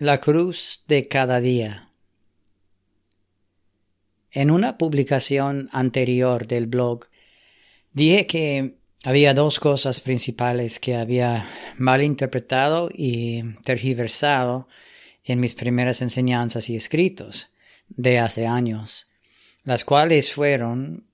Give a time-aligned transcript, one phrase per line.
[0.00, 1.90] La cruz de cada día.
[4.30, 7.08] En una publicación anterior del blog,
[7.92, 14.68] dije que había dos cosas principales que había malinterpretado y tergiversado
[15.22, 17.50] en mis primeras enseñanzas y escritos
[17.90, 19.10] de hace años,
[19.64, 21.04] las cuales fueron,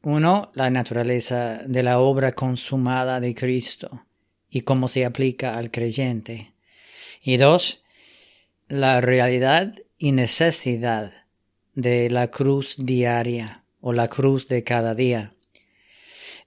[0.00, 4.06] uno, la naturaleza de la obra consumada de Cristo
[4.48, 6.54] y cómo se aplica al creyente,
[7.22, 7.83] y dos,
[8.74, 11.12] la realidad y necesidad
[11.74, 15.32] de la cruz diaria o la cruz de cada día.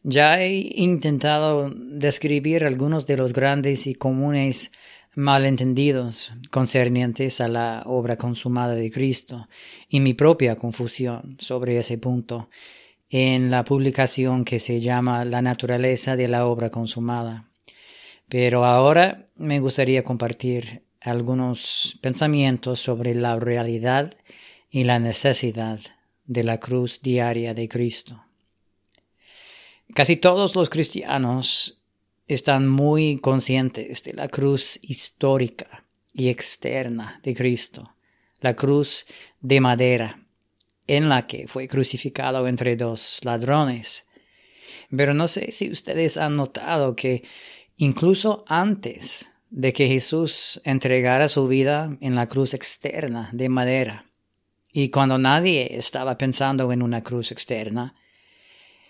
[0.03, 4.73] Ya he intentado describir algunos de los grandes y comunes
[5.15, 9.47] malentendidos concernientes a la obra consumada de Cristo
[9.87, 12.49] y mi propia confusión sobre ese punto
[13.09, 17.49] en la publicación que se llama La naturaleza de la obra consumada.
[18.27, 24.15] Pero ahora me gustaría compartir algunos pensamientos sobre la realidad
[24.69, 25.79] y la necesidad
[26.25, 28.23] de la cruz diaria de Cristo.
[29.93, 31.81] Casi todos los cristianos
[32.27, 37.95] están muy conscientes de la cruz histórica y externa de Cristo,
[38.41, 39.05] la cruz
[39.39, 40.19] de madera
[40.87, 44.05] en la que fue crucificado entre dos ladrones.
[44.95, 47.23] Pero no sé si ustedes han notado que
[47.77, 54.05] incluso antes de que Jesús entregara su vida en la cruz externa de madera.
[54.71, 57.95] Y cuando nadie estaba pensando en una cruz externa,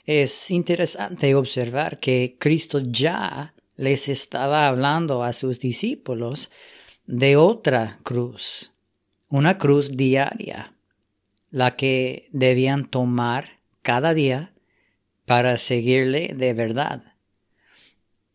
[0.05, 6.49] es interesante observar que Cristo ya les estaba hablando a sus discípulos
[7.05, 8.73] de otra cruz,
[9.29, 10.73] una cruz diaria,
[11.51, 14.53] la que debían tomar cada día
[15.25, 17.16] para seguirle de verdad.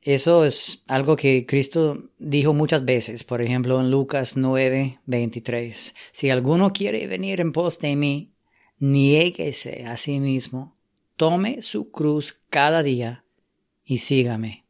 [0.02, 5.94] Eso es algo que Cristo dijo muchas veces, por ejemplo en Lucas 9, 23.
[6.10, 8.32] Si alguno quiere venir en pos de mí,
[8.80, 10.76] niéguese a sí mismo,
[11.16, 13.24] tome su cruz cada día
[13.84, 14.64] y sígame.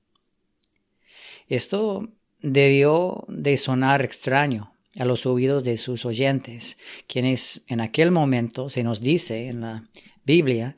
[1.49, 2.10] Esto
[2.41, 6.76] debió de sonar extraño a los oídos de sus oyentes,
[7.06, 9.88] quienes en aquel momento, se nos dice en la
[10.26, 10.76] Biblia,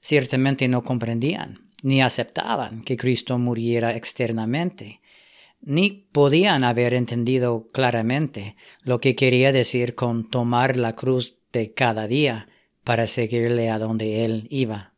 [0.00, 5.00] ciertamente no comprendían ni aceptaban que Cristo muriera externamente,
[5.60, 12.08] ni podían haber entendido claramente lo que quería decir con tomar la cruz de cada
[12.08, 12.48] día
[12.82, 14.94] para seguirle a donde él iba.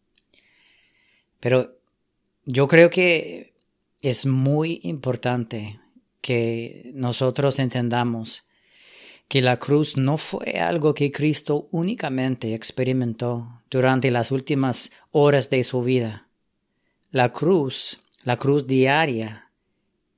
[1.41, 1.77] Pero
[2.47, 3.53] yo creo que
[4.01, 5.81] es muy importante
[6.23, 8.49] que nosotros entendamos
[9.29, 15.63] que la cruz no fue algo que Cristo únicamente experimentó durante las últimas horas de
[15.65, 16.28] su vida.
[17.11, 19.51] La cruz, la cruz diaria,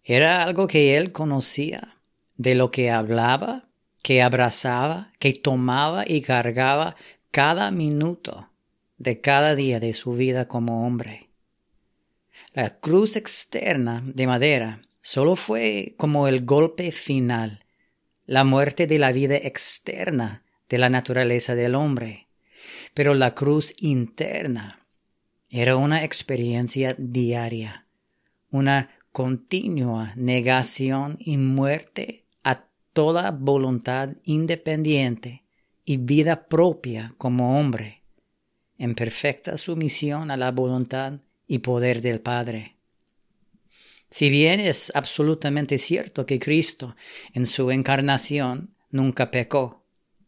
[0.03, 1.97] era algo que él conocía,
[2.37, 3.69] de lo que hablaba,
[4.03, 6.97] que abrazaba, que tomaba y cargaba
[7.31, 8.49] cada minuto
[8.99, 11.29] de cada día de su vida como hombre.
[12.55, 17.61] La cruz externa de madera solo fue como el golpe final,
[18.27, 22.27] la muerte de la vida externa de la naturaleza del hombre.
[22.95, 24.80] Pero la cruz interna
[25.51, 27.87] era una experiencia diaria,
[28.51, 35.45] una continua negación y muerte a toda voluntad independiente
[35.85, 38.05] y vida propia como hombre,
[38.79, 41.15] en perfecta sumisión a la voluntad
[41.49, 42.77] y poder del Padre.
[44.09, 46.95] Si bien es absolutamente cierto que Cristo
[47.33, 49.85] en su encarnación nunca pecó,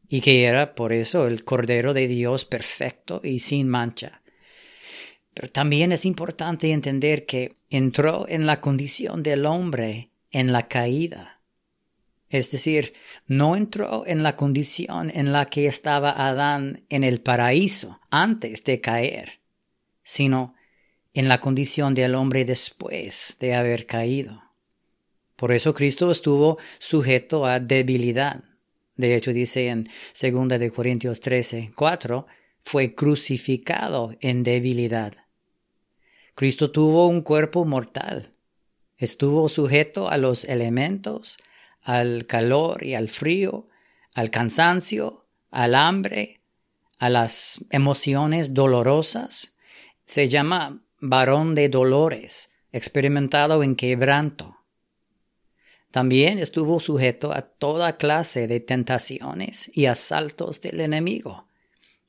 [0.08, 4.21] y que era por eso el Cordero de Dios perfecto y sin mancha,
[5.34, 11.40] pero también es importante entender que entró en la condición del hombre en la caída.
[12.28, 12.94] Es decir,
[13.26, 18.80] no entró en la condición en la que estaba Adán en el paraíso antes de
[18.80, 19.40] caer,
[20.02, 20.54] sino
[21.12, 24.42] en la condición del hombre después de haber caído.
[25.36, 28.44] Por eso Cristo estuvo sujeto a debilidad.
[28.96, 29.88] De hecho, dice en
[30.18, 32.26] 2 de Corintios 13, 4,
[32.62, 35.21] fue crucificado en debilidad.
[36.34, 38.32] Cristo tuvo un cuerpo mortal.
[38.96, 41.38] Estuvo sujeto a los elementos,
[41.82, 43.68] al calor y al frío,
[44.14, 46.40] al cansancio, al hambre,
[46.98, 49.56] a las emociones dolorosas.
[50.04, 54.56] Se llama varón de dolores, experimentado en quebranto.
[55.90, 61.46] También estuvo sujeto a toda clase de tentaciones y asaltos del enemigo.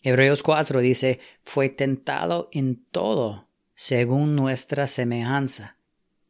[0.01, 5.77] Hebreos 4 dice, fue tentado en todo, según nuestra semejanza,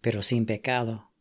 [0.02, 1.12] pero sin pecado.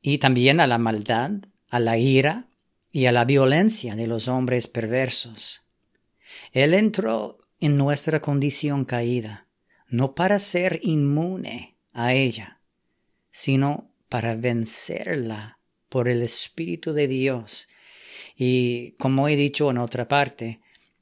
[0.00, 1.32] Y también a la maldad,
[1.68, 2.48] a la ira
[2.92, 5.66] y a la violencia de los hombres perversos.
[6.52, 9.48] Él entró en nuestra condición caída,
[9.88, 12.60] no para ser inmune a ella,
[13.30, 15.58] sino para vencerla
[15.88, 17.68] por el Espíritu de Dios
[18.36, 20.60] y, como he dicho en otra parte,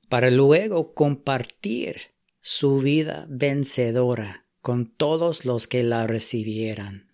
[0.08, 2.13] para luego compartir
[2.46, 7.10] su vida vencedora con todos los que la recibieran.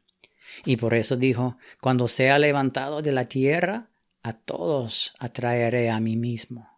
[0.65, 3.91] Y por eso dijo, cuando sea levantado de la tierra,
[4.25, 6.69] a todos atraeré a mí mismo.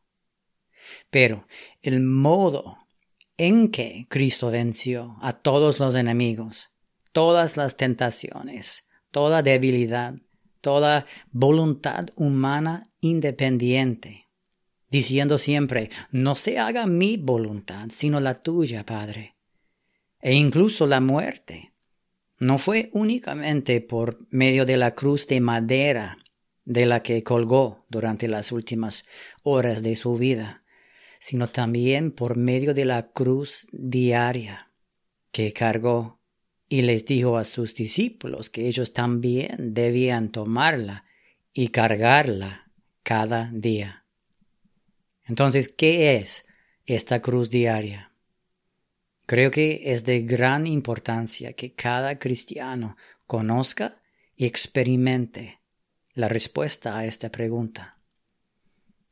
[1.08, 1.46] Pero
[1.81, 2.76] el modo
[3.38, 6.72] en que Cristo venció a todos los enemigos,
[7.12, 10.14] todas las tentaciones, toda debilidad,
[10.60, 14.21] toda voluntad humana independiente,
[14.93, 19.37] diciendo siempre, no se haga mi voluntad, sino la tuya, Padre.
[20.21, 21.73] E incluso la muerte
[22.39, 26.19] no fue únicamente por medio de la cruz de madera
[26.67, 29.06] de la que colgó durante las últimas
[29.43, 30.62] horas de su vida,
[31.19, 34.71] sino también por medio de la cruz diaria
[35.31, 36.21] que cargó
[36.69, 41.06] y les dijo a sus discípulos que ellos también debían tomarla
[41.55, 42.71] y cargarla
[43.03, 44.01] cada día.
[45.24, 46.46] Entonces, ¿qué es
[46.86, 48.12] esta cruz diaria?
[49.26, 52.96] Creo que es de gran importancia que cada cristiano
[53.26, 54.02] conozca
[54.36, 55.60] y experimente
[56.14, 57.98] la respuesta a esta pregunta.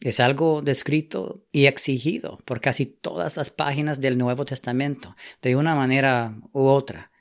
[0.00, 5.74] Es algo descrito y exigido por casi todas las páginas del Nuevo Testamento, de una
[5.74, 7.12] manera u otra,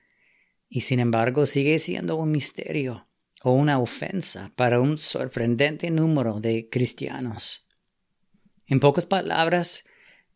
[0.70, 3.08] y sin embargo sigue siendo un misterio
[3.44, 7.69] o una ofensa para un sorprendente número de cristianos.
[8.70, 9.84] En pocas palabras,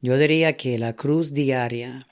[0.02, 2.08] yo diría que la cruz diaria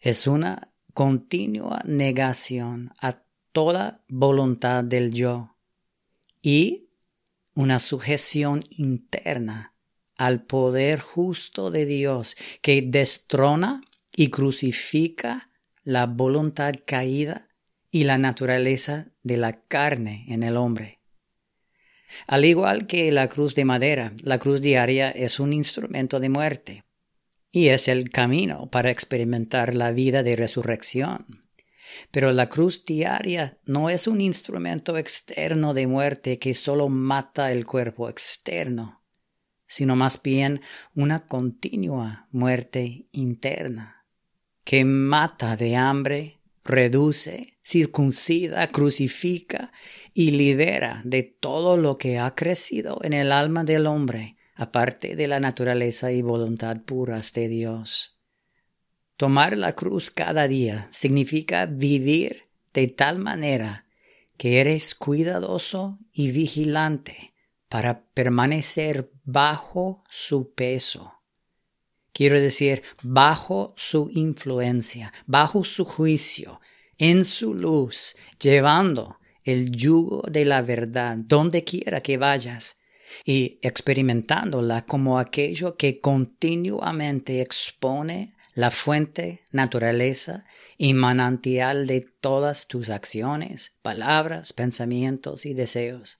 [0.00, 3.22] es una continua negación a
[3.52, 5.54] toda voluntad del yo
[6.40, 6.88] y
[7.54, 9.74] una sujeción interna
[10.16, 13.82] al poder justo de Dios que destrona
[14.16, 15.50] y crucifica
[15.84, 17.48] la voluntad caída
[17.90, 20.99] y la naturaleza de la carne en el hombre.
[22.26, 26.84] Al igual que la cruz de madera, la cruz diaria es un instrumento de muerte
[27.52, 31.44] y es el camino para experimentar la vida de resurrección.
[32.10, 37.66] Pero la cruz diaria no es un instrumento externo de muerte que solo mata el
[37.66, 39.02] cuerpo externo,
[39.66, 40.60] sino más bien
[40.94, 44.06] una continua muerte interna,
[44.64, 49.72] que mata de hambre, reduce, circuncida, crucifica
[50.12, 55.26] y libera de todo lo que ha crecido en el alma del hombre, aparte de
[55.26, 58.18] la naturaleza y voluntad puras de Dios.
[59.16, 63.86] Tomar la cruz cada día significa vivir de tal manera
[64.36, 67.34] que eres cuidadoso y vigilante
[67.68, 71.19] para permanecer bajo su peso.
[72.12, 76.60] Quiero decir, bajo su influencia, bajo su juicio,
[76.98, 82.78] en su luz, llevando el yugo de la verdad donde quiera que vayas
[83.24, 90.44] y experimentándola como aquello que continuamente expone la fuente, naturaleza
[90.76, 96.19] y manantial de todas tus acciones, palabras, pensamientos y deseos.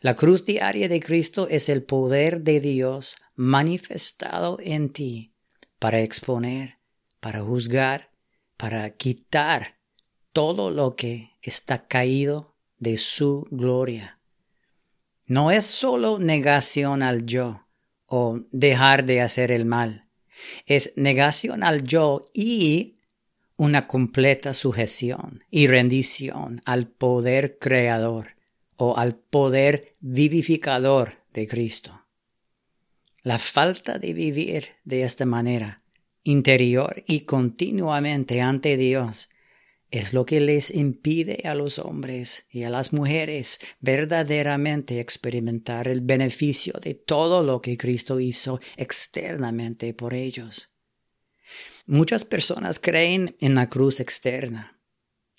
[0.00, 5.34] La cruz diaria de Cristo es el poder de Dios manifestado en ti
[5.78, 6.78] para exponer,
[7.20, 8.10] para juzgar,
[8.56, 9.78] para quitar
[10.32, 14.18] todo lo que está caído de su gloria.
[15.26, 17.66] No es solo negación al yo
[18.06, 20.06] o dejar de hacer el mal
[20.66, 22.98] es negación al yo y
[23.56, 28.35] una completa sujeción y rendición al poder creador
[28.76, 32.02] o al poder vivificador de Cristo.
[33.22, 35.82] La falta de vivir de esta manera,
[36.22, 39.28] interior y continuamente ante Dios,
[39.90, 46.00] es lo que les impide a los hombres y a las mujeres verdaderamente experimentar el
[46.00, 50.70] beneficio de todo lo que Cristo hizo externamente por ellos.
[51.86, 54.80] Muchas personas creen en la cruz externa,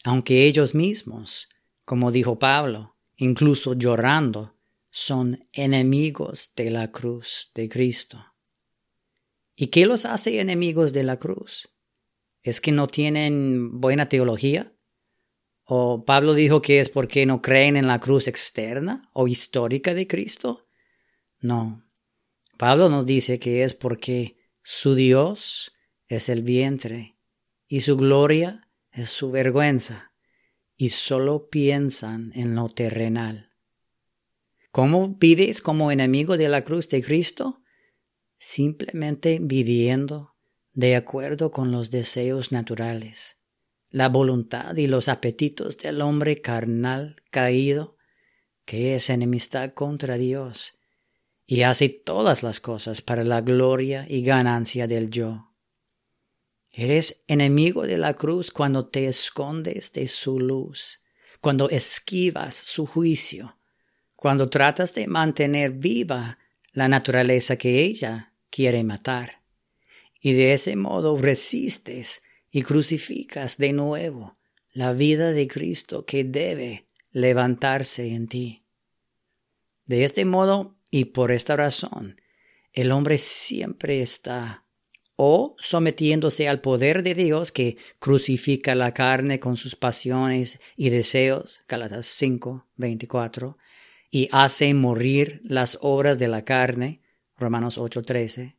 [0.04, 1.50] aunque ellos mismos,
[1.84, 4.56] como dijo Pablo, incluso llorando,
[4.90, 8.26] son enemigos de la cruz de Cristo.
[9.56, 11.70] ¿Y qué los hace enemigos de la cruz?
[12.42, 14.74] ¿Es que no tienen buena teología?
[15.66, 20.08] ¿O Pablo dijo que es porque no creen en la cruz externa o histórica de
[20.08, 20.68] Cristo?
[21.40, 21.84] No.
[22.58, 25.74] Pablo nos dice que es porque su Dios
[26.08, 27.18] es el vientre
[27.68, 30.07] y su gloria es su vergüenza
[30.78, 33.50] y solo piensan en lo terrenal.
[34.72, 37.64] ¿Cómo vives como enemigo de la cruz de Cristo?
[38.38, 40.36] Simplemente viviendo
[40.74, 43.40] de acuerdo con los deseos naturales,
[43.90, 47.98] la voluntad y los apetitos del hombre carnal caído,
[48.64, 50.78] que es enemistad contra Dios,
[51.48, 55.47] y hace todas las cosas para la gloria y ganancia del yo.
[56.80, 61.02] Eres enemigo de la cruz cuando te escondes de su luz,
[61.42, 63.58] cuando esquivas su juicio,
[64.16, 66.38] cuando tratas de mantener viva
[66.74, 69.42] la naturaleza que ella quiere matar.
[70.22, 74.38] Y de ese modo resistes y crucificas de nuevo
[74.72, 78.66] la vida de Cristo que debe levantarse en ti.
[79.88, 82.22] De este modo y por esta razón,
[82.72, 84.67] el hombre siempre está
[85.18, 91.64] o sometiéndose al poder de Dios que crucifica la carne con sus pasiones y deseos,
[91.68, 93.58] Galatas 5, 24,
[94.12, 97.02] y hace morir las obras de la carne,
[97.36, 98.58] Romanos 8, 13,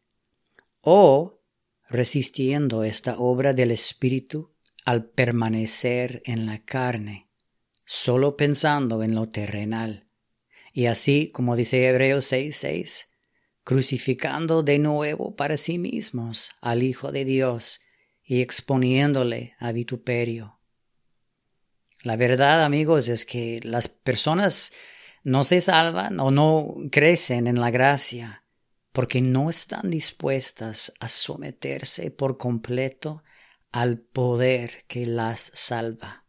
[0.81, 1.41] o
[1.89, 4.51] resistiendo esta obra del Espíritu
[4.85, 7.29] al permanecer en la carne,
[7.85, 10.09] solo pensando en lo terrenal.
[10.73, 13.08] Y así, como dice Hebreos 6:6,
[13.69, 17.83] crucificando de nuevo para sí mismos al Hijo de Dios
[18.25, 20.59] y exponiéndole a vituperio.
[22.03, 24.73] La verdad, amigos, es que las personas
[25.23, 28.43] no se salvan o no crecen en la gracia
[28.91, 33.23] porque no están dispuestas a someterse por completo
[33.71, 36.25] al poder que las salva.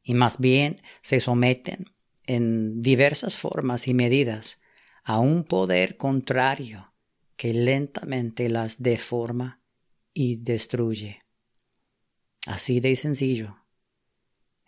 [0.00, 1.86] Y más bien se someten
[2.28, 4.61] en diversas formas y medidas
[5.04, 6.92] a un poder contrario
[7.36, 9.60] que lentamente las deforma
[10.14, 11.20] y destruye.
[12.46, 13.56] Así de sencillo.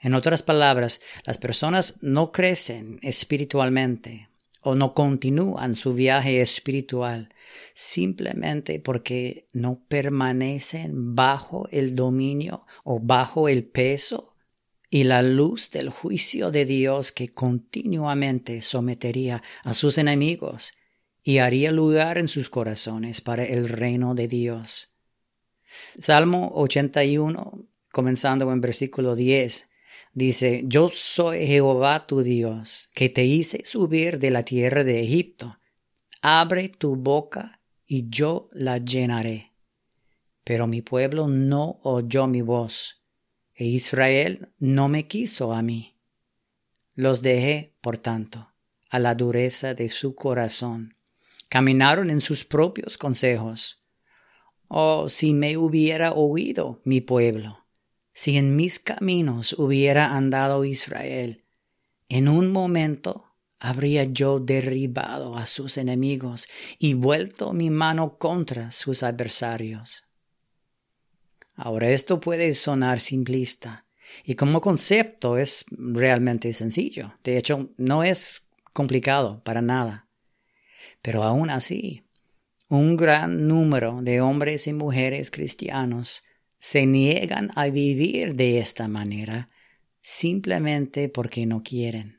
[0.00, 4.28] En otras palabras, las personas no crecen espiritualmente
[4.60, 7.28] o no continúan su viaje espiritual
[7.74, 14.33] simplemente porque no permanecen bajo el dominio o bajo el peso
[14.94, 20.72] y la luz del juicio de Dios que continuamente sometería a sus enemigos
[21.20, 24.94] y haría lugar en sus corazones para el reino de Dios.
[25.98, 29.68] Salmo 81, comenzando en versículo 10,
[30.12, 35.58] dice, Yo soy Jehová tu Dios, que te hice subir de la tierra de Egipto.
[36.22, 39.54] Abre tu boca y yo la llenaré.
[40.44, 43.03] Pero mi pueblo no oyó mi voz
[43.54, 45.96] e Israel no me quiso a mí.
[46.94, 48.52] Los dejé, por tanto,
[48.90, 50.96] a la dureza de su corazón.
[51.48, 53.84] Caminaron en sus propios consejos.
[54.68, 57.64] Oh, si me hubiera oído mi pueblo,
[58.12, 61.44] si en mis caminos hubiera andado Israel,
[62.08, 69.02] en un momento habría yo derribado a sus enemigos y vuelto mi mano contra sus
[69.02, 70.03] adversarios.
[71.56, 73.84] Ahora esto puede sonar simplista
[74.24, 77.14] y como concepto es realmente sencillo.
[77.22, 80.08] De hecho, no es complicado para nada.
[81.00, 82.02] Pero aún así,
[82.68, 86.24] un gran número de hombres y mujeres cristianos
[86.58, 89.50] se niegan a vivir de esta manera
[90.00, 92.18] simplemente porque no quieren.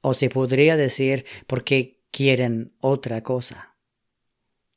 [0.00, 3.74] O se podría decir porque quieren otra cosa.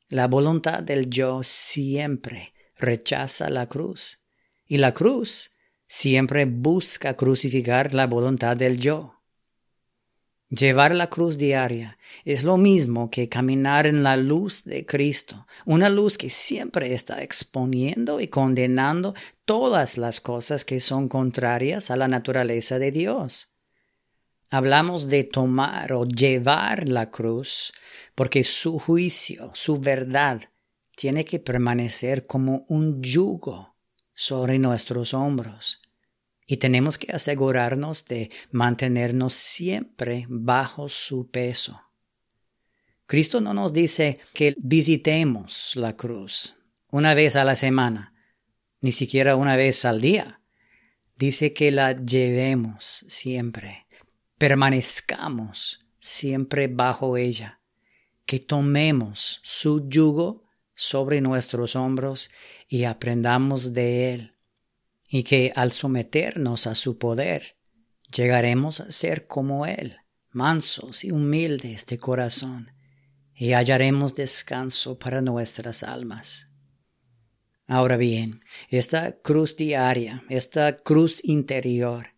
[0.08, 4.20] La voluntad del yo siempre rechaza la cruz.
[4.66, 5.52] Y la cruz
[5.86, 9.20] siempre busca crucificar la voluntad del yo.
[10.50, 15.88] Llevar la cruz diaria es lo mismo que caminar en la luz de Cristo, una
[15.88, 22.08] luz que siempre está exponiendo y condenando todas las cosas que son contrarias a la
[22.08, 23.48] naturaleza de Dios.
[24.50, 27.72] Hablamos de tomar o llevar la cruz
[28.16, 30.50] porque su juicio, su verdad,
[31.00, 33.74] tiene que permanecer como un yugo
[34.12, 35.80] sobre nuestros hombros
[36.46, 41.80] y tenemos que asegurarnos de mantenernos siempre bajo su peso.
[43.06, 46.54] Cristo no nos dice que visitemos la cruz
[46.90, 48.12] una vez a la semana,
[48.82, 50.42] ni siquiera una vez al día.
[51.16, 53.86] Dice que la llevemos siempre,
[54.36, 57.62] permanezcamos siempre bajo ella,
[58.26, 60.49] que tomemos su yugo
[60.80, 62.30] sobre nuestros hombros
[62.66, 64.36] y aprendamos de Él,
[65.06, 67.56] y que al someternos a su poder,
[68.14, 69.98] llegaremos a ser como Él,
[70.30, 72.72] mansos y humildes de corazón,
[73.34, 76.48] y hallaremos descanso para nuestras almas.
[77.66, 82.14] Ahora bien, esta cruz diaria, esta cruz interior,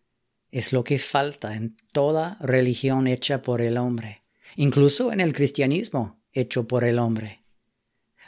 [0.51, 4.23] es lo que falta en toda religión hecha por el hombre
[4.55, 7.42] incluso en el cristianismo hecho por el hombre.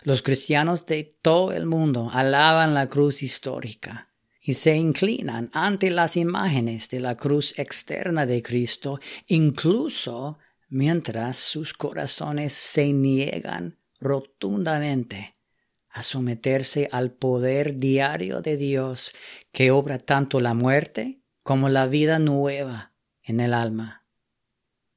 [0.05, 6.15] Los cristianos de todo el mundo alaban la cruz histórica y se inclinan ante las
[6.15, 10.37] imágenes de la cruz externa de Cristo, incluso
[10.69, 15.37] mientras sus corazones se niegan rotundamente
[15.89, 19.15] a someterse al poder diario de Dios
[19.51, 22.93] que obra tanto la muerte como la vida nueva
[23.23, 24.04] en el alma.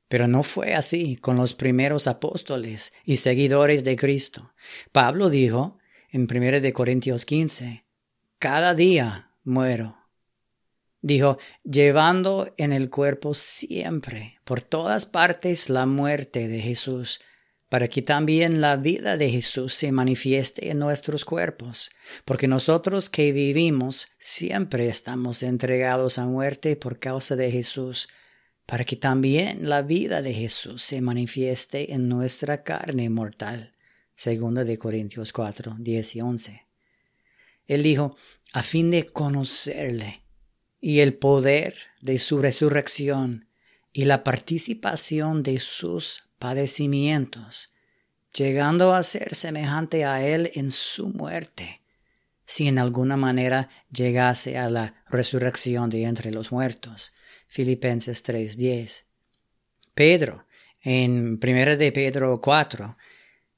[0.09, 4.53] Pero no fue así con los primeros apóstoles y seguidores de Cristo.
[4.93, 5.79] Pablo dijo
[6.11, 7.85] en 1 Corintios 15,
[8.39, 9.97] cada día muero.
[11.01, 17.21] Dijo, llevando en el cuerpo siempre, por todas partes, la muerte de Jesús,
[17.69, 21.91] para que también la vida de Jesús se manifieste en nuestros cuerpos,
[22.25, 28.09] porque nosotros que vivimos siempre estamos entregados a muerte por causa de Jesús,
[28.69, 33.73] para que también la vida de Jesús se manifieste en nuestra carne mortal.
[34.15, 36.67] Segundo de Corintios 4, 10 y 11.
[37.67, 38.15] Él dijo,
[38.53, 40.23] a fin de conocerle
[40.83, 43.49] y el poder de su resurrección
[43.95, 47.73] y la participación de sus padecimientos,
[48.35, 51.81] llegando a ser semejante a Él en su muerte,
[52.45, 57.15] si en alguna manera llegase a la resurrección de entre los muertos.
[57.49, 59.05] Filipenses 3:10.
[59.95, 60.47] Pedro,
[60.83, 62.97] en 1 de Pedro 4,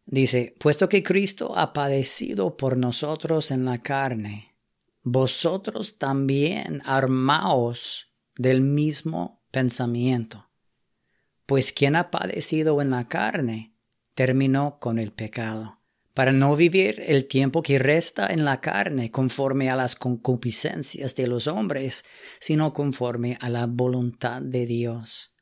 [0.07, 4.55] dice, puesto que Cristo ha padecido por nosotros en la carne,
[5.03, 10.49] vosotros también armaos del mismo pensamiento.
[11.45, 13.75] Pues quien ha padecido en la carne,
[14.15, 15.80] terminó con el pecado,
[16.15, 21.27] para no vivir el tiempo que resta en la carne conforme a las concupiscencias de
[21.27, 22.05] los hombres,
[22.41, 25.35] sino conforme a la voluntad de Dios.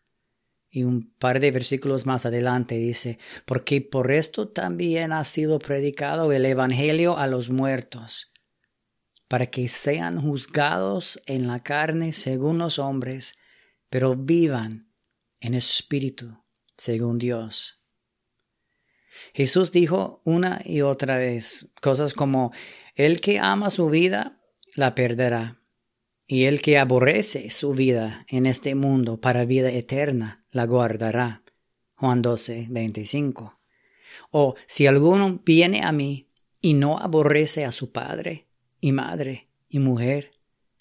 [0.71, 6.31] Y un par de versículos más adelante dice, porque por esto también ha sido predicado
[6.33, 8.33] el Evangelio a los muertos,
[9.29, 13.39] para que sean juzgados en la carne según los hombres,
[13.89, 14.93] pero vivan
[15.41, 16.37] en espíritu
[16.77, 17.78] según Dios.
[19.35, 22.53] Jesús dijo una y otra vez cosas como,
[22.95, 24.41] el que ama su vida,
[24.75, 25.61] la perderá,
[26.27, 31.43] y el que aborrece su vida en este mundo para vida eterna, la guardará.
[31.95, 33.59] Juan 12, 25.
[34.31, 36.29] O si alguno viene a mí
[36.61, 38.47] y no aborrece a su padre,
[38.81, 40.33] y madre, y mujer,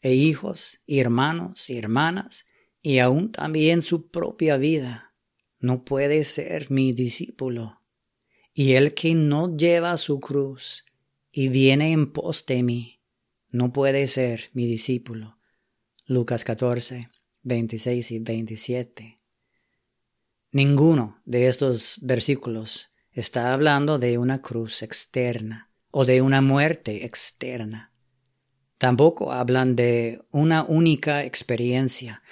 [0.02, 2.46] e hijos, y hermanos, y hermanas,
[2.82, 5.13] y aún también su propia vida,
[5.60, 7.82] no puede ser mi discípulo.
[8.60, 10.84] Y el que no lleva su cruz
[11.32, 13.00] y viene en pos de mí,
[13.52, 15.38] no puede ser mi discípulo.
[16.08, 17.08] Lucas 14,
[17.43, 19.20] 26 y 27.
[20.54, 27.93] Ninguno de estos versículos está hablando de una cruz externa o de una muerte externa.
[28.80, 32.24] Tampoco hablan de una única experiencia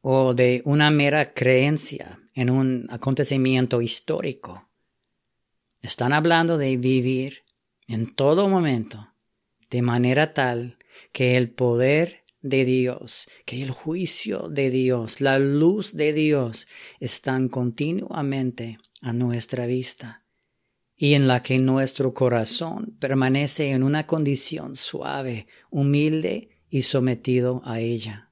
[0.00, 4.67] o de una mera creencia en un acontecimiento histórico.
[5.82, 7.44] Están hablando de vivir
[7.86, 9.14] en todo momento
[9.70, 10.78] de manera tal
[11.12, 16.66] que el poder de Dios, que el juicio de Dios, la luz de Dios
[17.00, 20.24] están continuamente a nuestra vista
[20.96, 27.78] y en la que nuestro corazón permanece en una condición suave, humilde y sometido a
[27.80, 28.30] ella.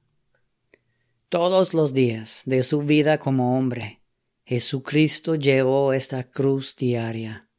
[1.29, 4.01] Todos los días de su vida como hombre,
[4.47, 7.49] Jesucristo llevó esta cruz diaria.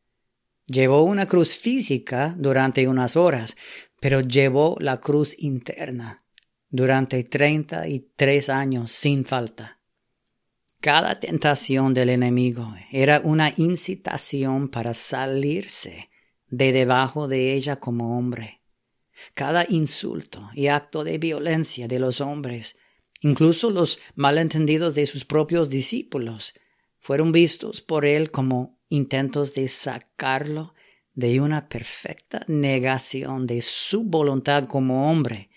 [0.65, 3.59] Llevó una cruz física durante unas horas,
[4.01, 6.25] pero llevó la cruz interna
[6.71, 9.83] durante treinta y tres años sin falta.
[10.81, 16.09] Cada tentación del enemigo era una incitación para salirse
[16.49, 18.63] de debajo de ella como hombre.
[19.35, 22.79] Cada insulto y acto de violencia de los hombres,
[23.21, 26.55] incluso los malentendidos de sus propios discípulos,
[26.99, 30.75] fueron vistos por él como intentos de sacarlo
[31.15, 35.51] de una perfecta negación de su voluntad como hombre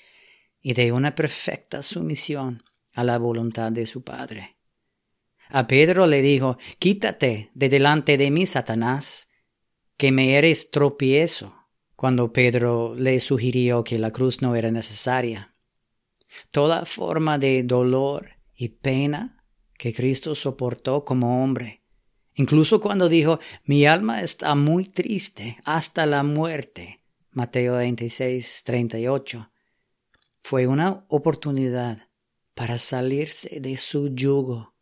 [0.62, 4.58] y de una perfecta sumisión a la voluntad de su Padre.
[5.49, 9.30] A Pedro le dijo, Quítate de delante de mí, Satanás,
[9.97, 11.56] que me eres tropiezo,
[11.95, 15.54] cuando Pedro le sugirió que la cruz no era necesaria.
[16.49, 19.40] Toda forma de dolor y pena
[19.82, 21.82] que Cristo soportó como hombre,
[22.36, 29.50] incluso cuando dijo, mi alma está muy triste hasta la muerte, Mateo 26, 38,
[30.44, 32.10] fue una oportunidad
[32.54, 34.76] para salirse de su yugo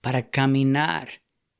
[0.00, 1.10] para caminar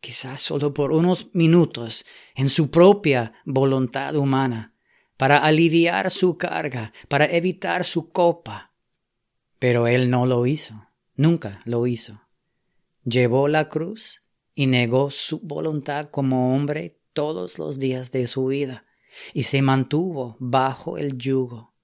[0.01, 4.73] quizás solo por unos minutos, en su propia voluntad humana,
[5.19, 8.73] para aliviar su carga, para evitar su copa.
[9.59, 12.23] Pero él no lo hizo, nunca lo hizo.
[13.09, 18.85] Llevó la cruz y negó su voluntad como hombre todos los días de su vida,
[19.33, 21.75] y se mantuvo bajo el yugo.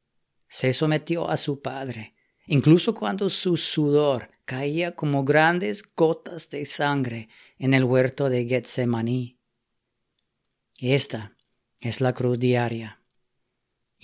[0.49, 2.15] Se sometió a su Padre,
[2.47, 9.39] incluso cuando su sudor caía como grandes gotas de sangre en el huerto de Getsemaní.
[10.79, 11.35] Esta
[11.81, 13.01] es la cruz diaria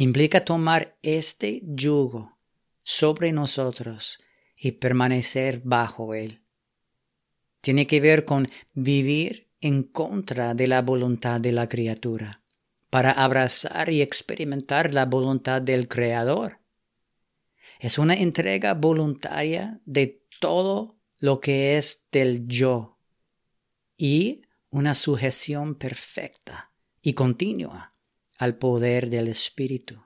[0.02, 2.38] implica tomar este yugo
[2.82, 4.18] sobre nosotros
[4.56, 6.39] y permanecer bajo él.
[7.60, 12.42] Tiene que ver con vivir en contra de la voluntad de la criatura,
[12.88, 16.60] para abrazar y experimentar la voluntad del Creador.
[17.78, 22.98] Es una entrega voluntaria de todo lo que es del yo
[23.96, 27.94] y una sujeción perfecta y continua
[28.38, 30.02] al poder del Espíritu.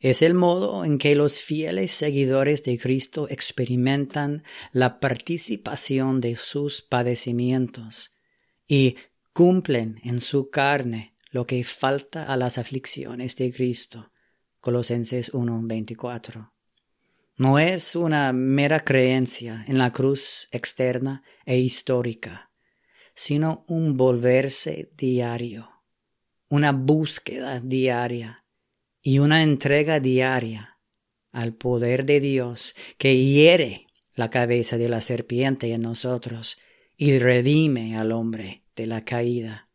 [0.00, 6.82] Es el modo en que los fieles seguidores de Cristo experimentan la participación de sus
[6.82, 8.14] padecimientos
[8.66, 8.96] y
[9.32, 14.12] cumplen en su carne lo que falta a las aflicciones de Cristo.
[14.60, 16.52] Colosenses 1:24.
[17.36, 22.50] No es una mera creencia en la cruz externa e histórica,
[23.14, 25.78] sino un volverse diario
[26.48, 28.44] una búsqueda diaria
[29.02, 30.78] y una entrega diaria
[31.32, 36.58] al poder de Dios que hiere la cabeza de la serpiente en nosotros
[36.96, 39.68] y redime al hombre de la caída.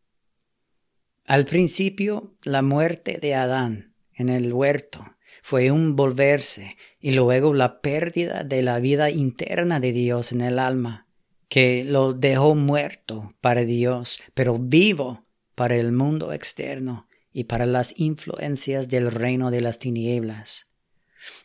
[1.25, 7.81] Al principio, la muerte de Adán en el huerto fue un volverse y luego la
[7.81, 11.07] pérdida de la vida interna de Dios en el alma,
[11.47, 17.99] que lo dejó muerto para Dios, pero vivo para el mundo externo y para las
[17.99, 20.69] influencias del reino de las tinieblas.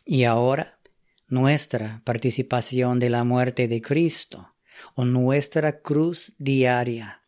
[0.05, 0.79] Y ahora,
[1.27, 4.55] nuestra participación de la muerte de Cristo
[4.95, 7.23] o nuestra cruz diaria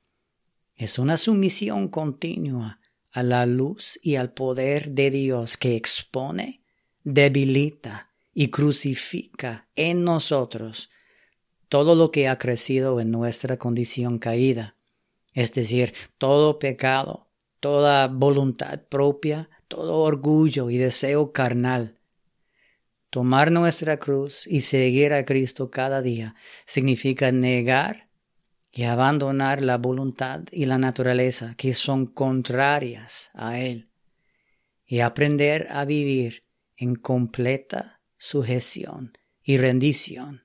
[0.76, 2.80] es una sumisión continua
[3.12, 6.64] a la luz y al poder de Dios que expone,
[7.04, 10.90] debilita y crucifica en nosotros
[11.68, 14.76] todo lo que ha crecido en nuestra condición caída
[15.34, 17.31] es decir, todo pecado,
[17.62, 22.00] toda voluntad propia, todo orgullo y deseo carnal.
[23.10, 28.10] Tomar nuestra cruz y seguir a Cristo cada día significa negar
[28.72, 33.90] y abandonar la voluntad y la naturaleza que son contrarias a Él
[34.86, 36.44] y aprender a vivir
[36.78, 40.44] en completa sujeción y rendición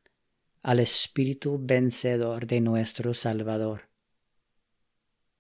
[0.62, 3.85] al Espíritu vencedor de nuestro Salvador.